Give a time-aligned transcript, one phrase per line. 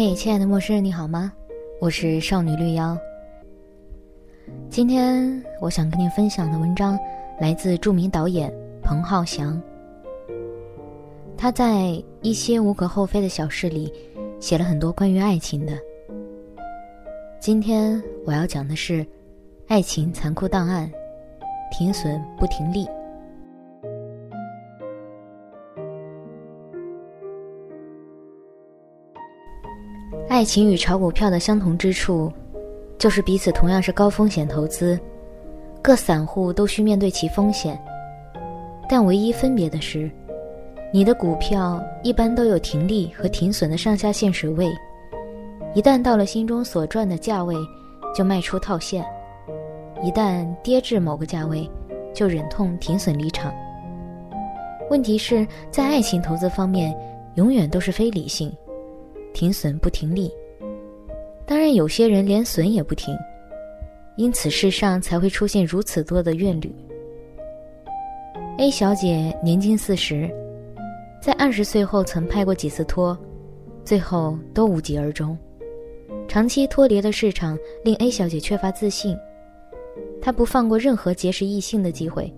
[0.00, 1.32] 嘿，亲爱的陌生人，你好吗？
[1.80, 2.96] 我是少女绿妖。
[4.70, 6.96] 今天我想跟你分享的文章
[7.40, 8.48] 来自著名导演
[8.80, 9.60] 彭浩翔。
[11.36, 13.92] 他在一些无可厚非的小事里
[14.38, 15.72] 写了很多关于爱情的。
[17.40, 19.04] 今天我要讲的是
[19.66, 20.88] 爱情残酷档案，
[21.76, 22.86] 停损不停利。
[30.28, 32.30] 爱情与炒股票的相同之处，
[32.98, 35.00] 就是彼此同样是高风险投资，
[35.80, 37.80] 各散户都需面对其风险，
[38.88, 40.08] 但唯一分别的是，
[40.92, 44.70] 你的股票一般都有停利和停损的上下限水位，
[45.74, 47.56] 一旦到了心中所赚的价位，
[48.14, 49.02] 就卖出套现；
[50.02, 51.68] 一旦跌至某个价位，
[52.12, 53.50] 就忍痛停损离场。
[54.90, 56.94] 问题是在爱情投资方面，
[57.36, 58.54] 永远都是非理性。
[59.32, 60.32] 停损不停利，
[61.46, 63.16] 当然有些人连损也不停，
[64.16, 66.74] 因此世上才会出现如此多的怨侣。
[68.58, 70.28] A 小姐年近四十，
[71.22, 73.16] 在二十岁后曾拍过几次拖，
[73.84, 75.38] 最后都无疾而终。
[76.26, 79.16] 长期脱离了市场，令 A 小姐缺乏自信，
[80.20, 82.32] 她不放过任何结识异性的机会，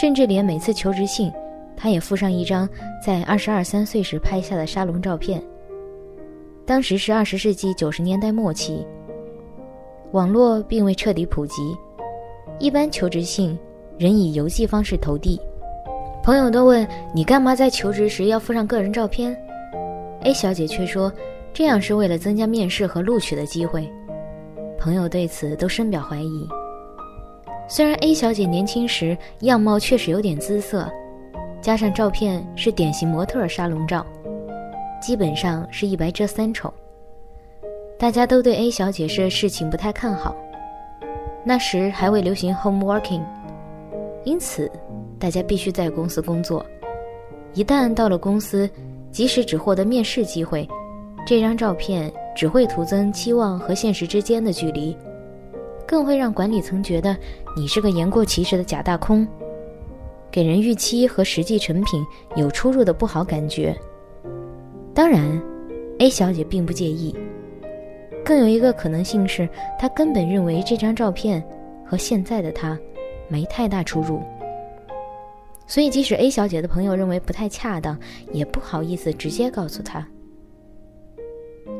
[0.00, 1.30] 甚至连每次求职信，
[1.76, 2.66] 她也附上一张
[3.04, 5.42] 在二十二三岁时拍下的沙龙照片。
[6.72, 8.82] 当时是二十世纪九十年代末期，
[10.12, 11.76] 网络并未彻底普及，
[12.58, 13.58] 一般求职信
[13.98, 15.38] 仍以邮寄方式投递。
[16.22, 19.36] 朋友都问你干嘛在求职时要附上个人照片
[20.22, 21.12] ？A 小姐却说
[21.52, 23.86] 这样是为了增加面试和录取的机会。
[24.78, 26.48] 朋友对此都深表怀疑。
[27.68, 30.90] 虽然 A 小姐年轻时样貌确实有点姿色，
[31.60, 34.06] 加上照片是典型模特沙龙照。
[35.02, 36.72] 基本上是一白遮三丑，
[37.98, 40.34] 大家都对 A 小姐这事情不太看好。
[41.44, 43.20] 那时还未流行 home working，
[44.22, 44.70] 因此
[45.18, 46.64] 大家必须在公司工作。
[47.52, 48.70] 一旦到了公司，
[49.10, 50.68] 即使只获得面试机会，
[51.26, 54.96] 这张照片只会徒增期望和现实之间的距离，
[55.84, 57.16] 更会让管理层觉得
[57.56, 59.26] 你是个言过其实的假大空，
[60.30, 63.76] 给人预期和实际成品有出入的不好感觉。
[64.94, 65.40] 当然
[65.98, 67.14] ，A 小姐并不介意。
[68.24, 69.48] 更有一个可能性是，
[69.78, 71.42] 她根本认为这张照片
[71.84, 72.78] 和现在的她
[73.28, 74.20] 没太大出入。
[75.66, 77.98] 所以，即使 A 小姐的朋友认为不太恰当，
[78.32, 80.06] 也不好意思直接告诉她。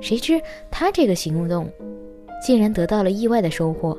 [0.00, 0.40] 谁知
[0.70, 1.68] 她这个行动，
[2.44, 3.96] 竟然得到了意外的收获。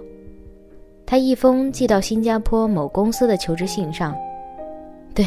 [1.06, 4.18] 她一封寄到新加坡某公司的求职信上，
[5.14, 5.24] 对，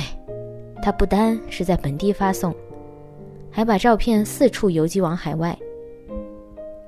[0.82, 2.52] 她不单是在本地发送。
[3.56, 5.58] 还把照片四处邮寄往海外。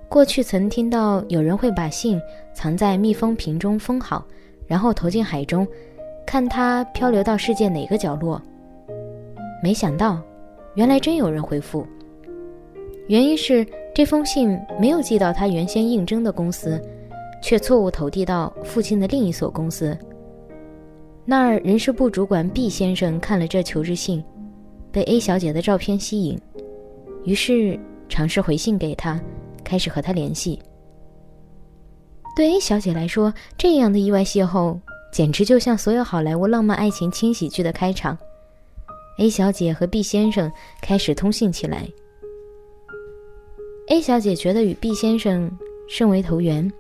[0.07, 2.21] 过去曾听到有人会把信
[2.53, 4.23] 藏在密封瓶中封好，
[4.67, 5.67] 然后投进海中，
[6.27, 8.39] 看它漂流到世界哪个角落。
[9.63, 10.21] 没想到，
[10.75, 11.87] 原来真有人回复。
[13.07, 16.79] 原因是这封信没有寄到他原先应征的公司，
[17.43, 19.97] 却错误投递到附近的另一所公司。
[21.25, 24.23] 那儿人事部主管 B 先生看了这求职信。
[24.91, 26.41] 被 A 小姐的照片吸引，
[27.25, 27.79] 于是
[28.09, 29.21] 尝试回信给她，
[29.63, 30.59] 开始和她联系。
[32.37, 34.79] 对 A 小姐来说，这样的意外邂逅
[35.13, 38.17] 简直就像所有好莱坞浪漫爱情轻喜剧的开场。
[39.19, 40.51] A 小姐和 B 先生
[40.81, 41.89] 开始通信起来。
[43.89, 45.51] A 小姐觉得与 B 先生
[45.89, 46.71] 甚为投缘。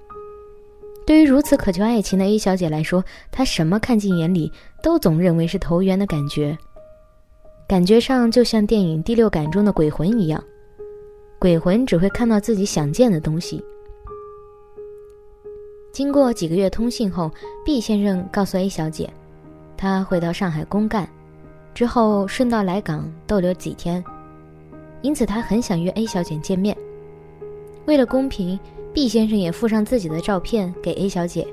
[1.04, 3.02] 对于如此渴求爱情的 A 小姐来说，
[3.32, 4.52] 她什么看进眼里，
[4.82, 6.56] 都总认为是投缘的感觉。
[7.68, 10.42] 感觉上就像电影《第六感》中的鬼魂一样，
[11.38, 13.62] 鬼魂只会看到自己想见的东西。
[15.92, 17.30] 经过几个月通信后
[17.66, 19.12] ，B 先生告诉 A 小姐，
[19.76, 21.06] 他会到上海公干，
[21.74, 24.02] 之后顺道来港逗留几天，
[25.02, 26.74] 因此他很想约 A 小姐见面。
[27.84, 28.58] 为了公平
[28.94, 31.46] ，B 先生也附上自己的照片给 A 小姐。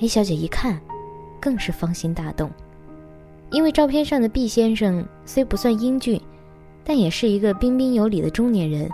[0.00, 0.80] A 小姐一看，
[1.38, 2.50] 更是芳心大动。
[3.52, 6.18] 因为照片上的毕先生虽不算英俊，
[6.82, 8.90] 但也是一个彬彬有礼的中年人，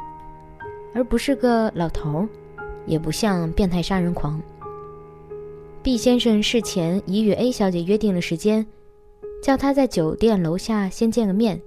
[0.93, 2.29] 而不是个老头儿，
[2.85, 4.41] 也不像变态杀人狂。
[5.81, 8.67] 毕先生事前已与 A 小姐约定了时间，
[9.43, 11.63] 叫她在酒店楼下先见个面，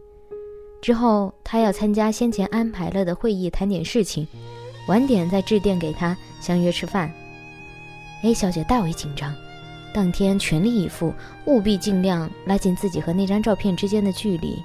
[0.81, 4.27] 之后他要参加先前安排了的会议，谈点事情，
[4.89, 7.09] 晚点再致电给她相约吃饭。
[8.23, 9.33] A 小姐大为紧张。
[9.93, 11.13] 当天全力以赴，
[11.45, 14.61] 务必尽量拉近自己和那张照片之间的距离。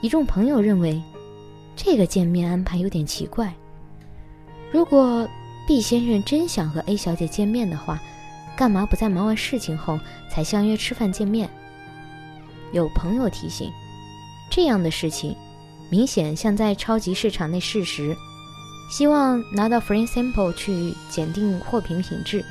[0.00, 1.02] 一众朋友认为，
[1.76, 3.52] 这个见面安排有点奇怪。
[4.70, 5.28] 如果
[5.66, 8.00] B 先生真想和 A 小姐见面的话，
[8.56, 9.98] 干嘛不在忙完事情后
[10.30, 11.48] 才相约吃饭见面？
[12.72, 13.70] 有朋友提醒，
[14.50, 15.36] 这样的事情
[15.88, 18.16] 明显像在超级市场内试食，
[18.90, 22.44] 希望拿到 free sample 去检定货品品质。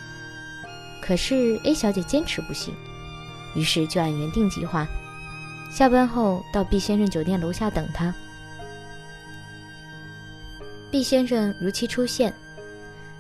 [1.01, 2.73] 可是 A 小姐坚持不行，
[3.55, 4.87] 于是就按原定计划，
[5.71, 8.13] 下班后到 B 先生酒店楼下等他。
[10.91, 12.33] B 先生如期出现。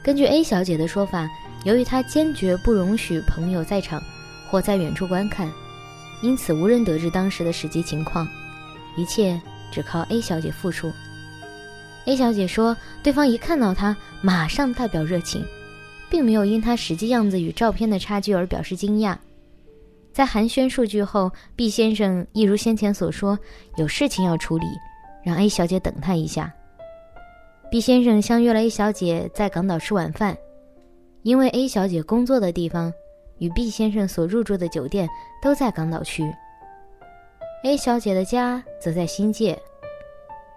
[0.03, 1.29] 根据 A 小姐的说法，
[1.63, 4.01] 由于她坚决不容许朋友在场
[4.49, 5.51] 或在远处观看，
[6.21, 8.27] 因此无人得知当时的实际情况，
[8.97, 9.39] 一切
[9.71, 10.91] 只靠 A 小姐复述。
[12.05, 15.45] A 小姐说，对方一看到她，马上代表热情，
[16.11, 19.17] 并没有因她实际样子与照片的差距而表示惊讶。
[20.11, 23.39] 在寒暄数句后，B 先生一如先前所说，
[23.77, 24.65] 有事情要处理，
[25.23, 26.53] 让 A 小姐等他一下。
[27.71, 30.37] B 先生相约了 A 小姐在港岛吃晚饭，
[31.23, 32.91] 因为 A 小姐工作的地方
[33.37, 35.07] 与 B 先生所入住的酒店
[35.41, 36.29] 都在港岛区
[37.63, 39.57] ，A 小姐的家则在新界，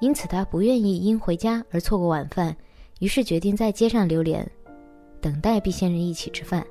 [0.01, 2.57] 因此她不愿意因回家而错过晚饭，
[2.99, 4.45] 于是决定在街上留连，
[5.25, 6.63] 等待 B 先生一起吃饭。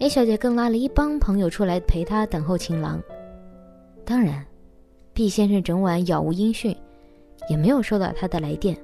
[0.00, 3.00] A 小姐更拉了一帮朋友出来陪她等候情郎。
[4.04, 4.44] 当然
[5.14, 6.76] ，B 先生整晚杳无音讯，
[7.48, 8.76] 也没有收到他的来电。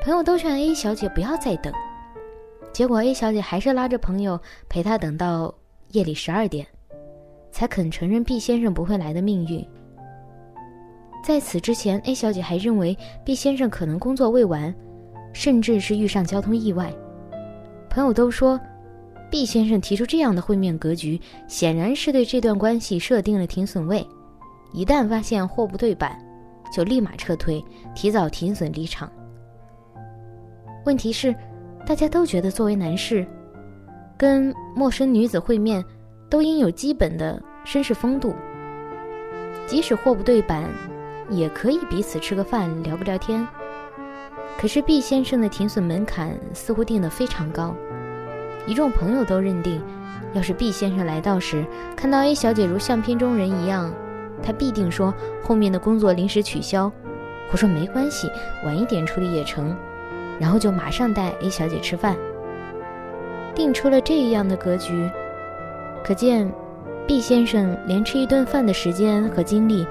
[0.00, 1.72] 朋友都劝 A 小姐不要再等，
[2.72, 5.52] 结果 A 小姐还是拉着朋友陪他等到
[5.90, 6.64] 夜里十二点，
[7.50, 9.66] 才肯承认 B 先生不会来的命运。
[11.24, 14.72] 在此之前，A 小姐还认为 B 先生可能工作未完，
[15.38, 16.92] 甚至是遇上交通意外。
[17.88, 18.58] 朋友都说
[19.30, 24.04] 毕先生提出这样的会面格局，显然是对这段关系设定了停损位，
[24.72, 26.18] 一旦发现货不对版，
[26.74, 27.64] 就立马撤退，
[27.94, 29.08] 提早停损离场。
[30.84, 31.32] 问题是，
[31.86, 33.24] 大家都觉得作为男士，
[34.16, 35.84] 跟陌生女子会面，
[36.28, 38.34] 都应有基本的绅士风度。
[39.68, 40.68] 即使货不对版，
[41.30, 43.46] 也可以彼此吃个饭，聊不聊天。
[44.58, 47.76] 可是 B 先生的停损门槛似乎定得非常高，
[48.66, 49.80] 一众朋友都认定，
[50.32, 51.64] 要是 B 先生来到时
[51.96, 53.94] 看到 A 小姐如相片中人一样，
[54.42, 55.14] 他必定说
[55.44, 56.90] 后面的工作临时取消，
[57.52, 58.28] 我说没关系，
[58.64, 59.76] 晚一点处理也成。
[60.40, 62.16] 然后就马上带 A 小姐吃饭，
[63.54, 65.08] 定出了这样的格局，
[66.04, 66.52] 可见
[67.06, 69.86] B 先生连吃一顿饭的时间和精力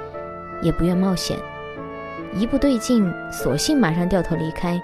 [0.62, 1.38] 也不愿冒险，
[2.40, 4.80] 一不对劲，索性马上掉头离开，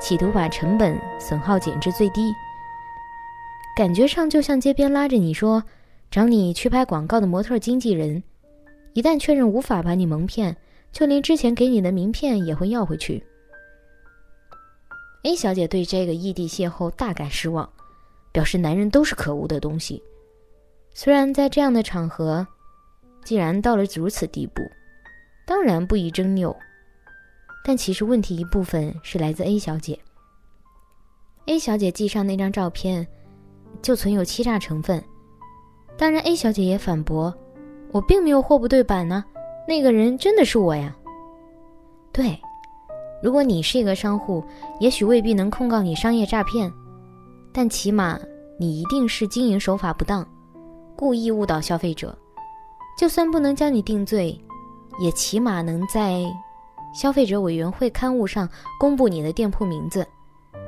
[0.00, 2.32] 企图把成本损耗减至最低。
[3.76, 5.64] 感觉上就像街边拉着你说
[6.12, 8.22] 找你去拍广告的模特经纪人，
[8.92, 10.56] 一旦确认无法把你蒙骗，
[10.92, 13.24] 就连之前给你的名片也会要回去。
[15.24, 17.68] A 小姐对这个异地邂逅大感失望，
[18.30, 20.00] 表示男人都是可恶的东西。
[20.94, 22.46] 虽然在这样的场合，
[23.24, 24.62] 既然到了如此地步，
[25.44, 26.54] 当然不宜争拗，
[27.64, 29.98] 但其实问题一部分是来自 A 小姐。
[31.46, 33.06] A 小姐寄上那张照片，
[33.80, 35.02] 就存有欺诈成分。
[35.96, 37.34] 当然，A 小姐也反驳
[37.92, 39.24] ：“我并没有货不对版呢，
[39.66, 40.94] 那个人真的是我呀。”
[42.12, 42.38] 对。
[43.22, 44.44] 如果你是一个商户，
[44.80, 46.72] 也许未必能控告你商业诈骗，
[47.52, 48.18] 但起码
[48.58, 50.26] 你一定是经营手法不当，
[50.96, 52.18] 故意误导消费者。
[52.98, 54.36] 就算不能将你定罪，
[54.98, 56.24] 也起码能在
[56.92, 60.06] 消费者委员会刊物上公布你的店铺名字，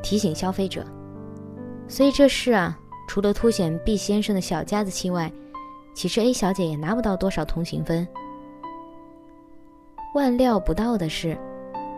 [0.02, 0.84] 提醒消费者。
[1.86, 5.30] 所以这事啊，除了凸显 B 先生的小家子气外，
[5.94, 8.06] 其实 A 小姐也拿不到多少同情分。
[10.14, 11.36] 万料不到的是。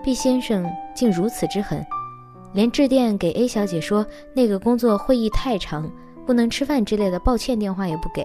[0.03, 0.65] B 先生
[0.95, 1.85] 竟如此之狠，
[2.53, 4.07] 连致电给 A 小姐说
[4.37, 5.91] 那个工作会议太长，
[6.25, 8.25] 不能吃饭之类的抱歉电话也不给。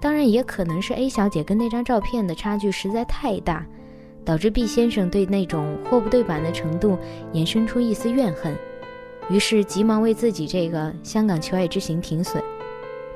[0.00, 3.66] 当然，也可能是 A 小姐跟那张照片的差距实在太大，
[4.24, 6.98] 导致毕先生对那种货不对版的程度
[7.32, 8.56] 衍生出一丝怨恨，
[9.28, 12.42] 于是急忙为自己这个香港求爱之行停损，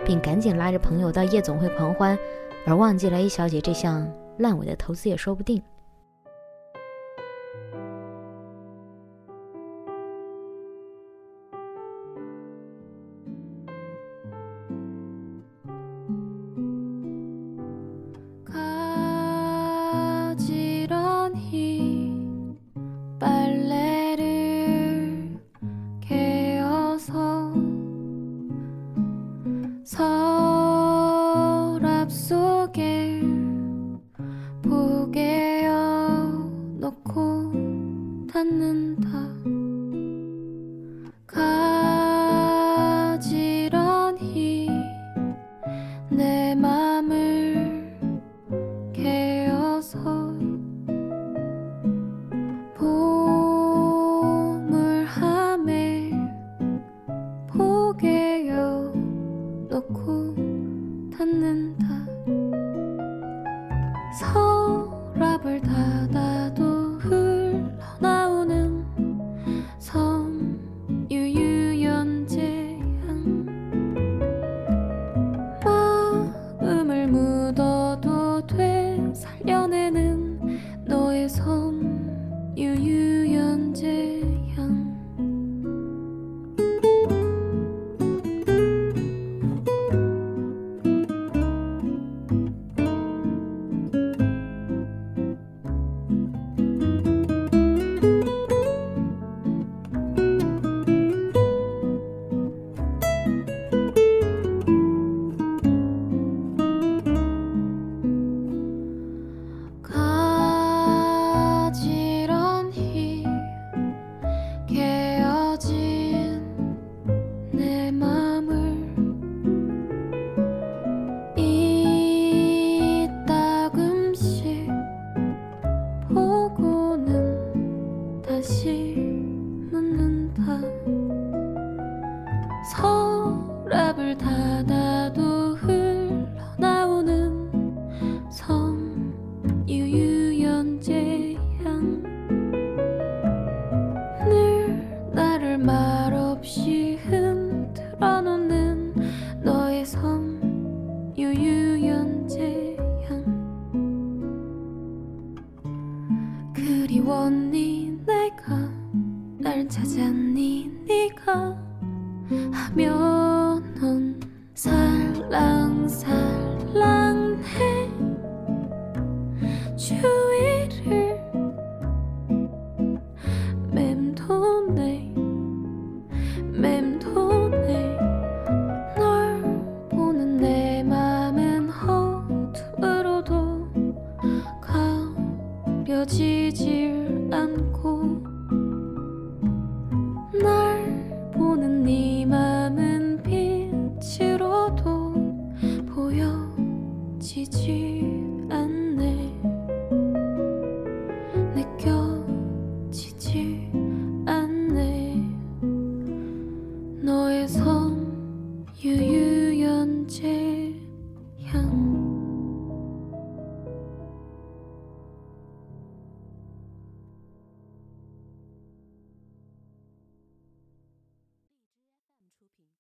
[0.04, 2.18] 并赶紧拉着朋友到夜总会狂欢，
[2.66, 4.06] 而忘记了 A 小姐这项
[4.38, 5.62] 烂尾的投资也说不定。